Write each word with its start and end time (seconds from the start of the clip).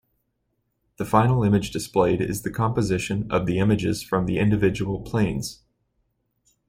The 0.97 1.05
final 1.05 1.43
image 1.43 1.69
displayed 1.69 2.21
is 2.21 2.41
the 2.41 2.49
composition 2.49 3.31
of 3.31 3.45
the 3.45 3.59
images 3.59 4.01
from 4.01 4.25
the 4.25 4.39
individual 4.39 5.01
planes. 5.01 5.61